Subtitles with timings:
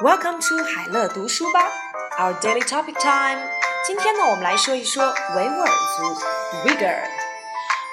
[0.00, 1.58] Welcome to 海乐读书吧
[2.20, 3.42] ，Our daily topic time。
[3.84, 7.00] 今天呢，我们来说一说维吾尔族 （Uyghur）。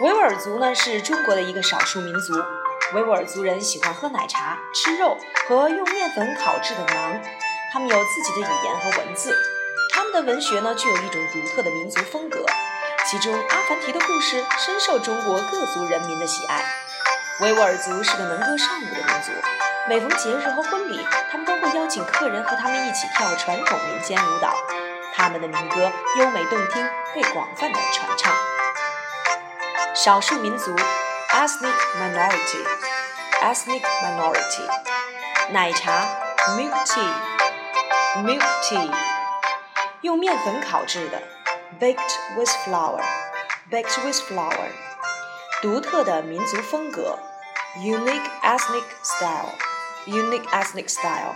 [0.02, 2.36] 维吾尔族呢是中国的一个少数民族。
[2.94, 5.18] 维吾尔族人喜欢喝奶茶、吃肉
[5.48, 7.20] 和用面粉烤制的馕。
[7.74, 9.36] 他们有自己的语言和文字。
[9.92, 12.46] 他们的文学呢具有一种独特的民族风格。
[13.10, 16.64] 其中，阿凡提的故事深受中国各族人民的喜爱。
[17.42, 19.32] 维吾尔族是个能歌善舞的民族。
[19.88, 21.00] 每逢节日和婚礼，
[21.32, 24.52] 他们都会邀请客人和他们一起跳传统民间舞蹈。
[25.14, 28.34] 他们的民歌优美动听，被广泛的传唱。
[29.94, 30.76] 少数民族
[31.30, 34.68] （ethnic minority），ethnic minority。
[35.52, 36.08] 奶茶
[36.58, 38.92] （milk tea），milk tea。
[40.02, 41.22] 用面粉烤制的
[41.80, 42.00] （baked
[42.36, 44.72] with flour），baked with flour。
[45.62, 47.20] 独特的民族风格
[47.78, 49.54] （unique ethnic style）。
[50.07, 51.35] unique ethnic style，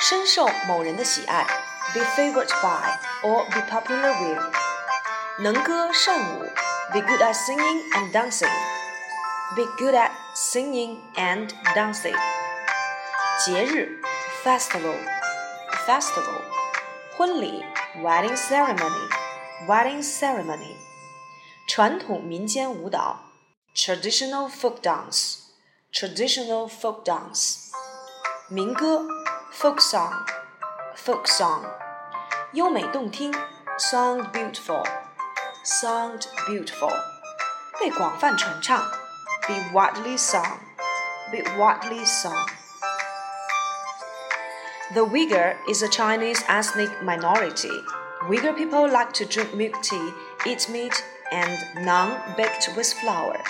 [0.00, 1.44] 深受某人的喜爱，
[1.92, 4.40] be favored by or be popular with，
[5.38, 6.44] 能歌善舞，
[6.92, 12.16] be good at singing and dancing，be good at singing and dancing，
[13.44, 14.00] 节日，
[14.44, 16.42] festival，festival，
[17.16, 17.64] 婚礼，
[18.02, 20.76] wedding ceremony，wedding ceremony，
[21.66, 23.20] 传统民间舞蹈，
[23.74, 27.65] traditional folk dance，traditional folk dance。
[28.48, 29.06] 民歌，
[29.52, 31.64] folk song，folk song，
[32.52, 33.32] 优美动听，
[33.78, 36.92] sound beautiful，sound beautiful，
[37.80, 38.82] 被广泛传唱，
[39.48, 47.82] be widely sung，be widely sung。The Uyghur is a Chinese ethnic minority.
[48.28, 50.12] Uyghur people like to drink milk tea,
[50.44, 53.40] eat meat, and naan baked with flour.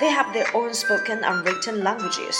[0.00, 2.36] They have their own spoken and written languages.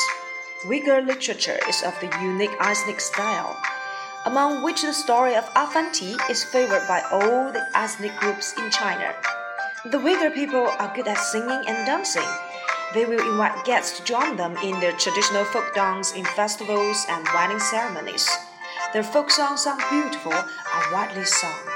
[0.63, 3.61] Uyghur literature is of the unique ethnic style,
[4.25, 9.13] among which the story of Afanti is favored by all the ethnic groups in China.
[9.83, 12.27] The Uyghur people are good at singing and dancing.
[12.93, 17.27] They will invite guests to join them in their traditional folk dance in festivals and
[17.35, 18.25] wedding ceremonies.
[18.93, 21.74] Their folk songs are beautiful and widely sung.